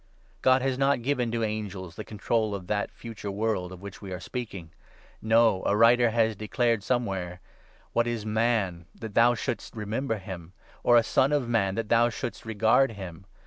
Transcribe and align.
God 0.41 0.63
has 0.63 0.79
not 0.79 1.03
given 1.03 1.31
to 1.31 1.43
angels 1.43 1.95
the 1.95 2.03
control 2.03 2.55
of 2.55 2.65
that 2.65 2.89
Future 2.89 3.27
5 3.29 3.35
World 3.35 3.71
of 3.71 3.83
which 3.83 4.01
we 4.01 4.11
are 4.11 4.19
speaking! 4.19 4.71
No; 5.21 5.61
a 5.67 5.77
writer 5.77 6.09
has 6.09 6.35
declared 6.35 6.79
6 6.79 6.85
somewhere 6.87 7.39
—'What 7.93 8.07
is 8.07 8.25
Man 8.25 8.87
that 8.95 9.13
thou 9.13 9.35
should'st 9.35 9.75
remember 9.75 10.17
him? 10.17 10.53
Or 10.81 10.97
a 10.97 11.03
Son 11.03 11.31
of 11.31 11.47
Man 11.47 11.75
that 11.75 11.89
thou 11.89 12.09
should'st 12.09 12.45
regard 12.45 12.93
him 12.93 13.27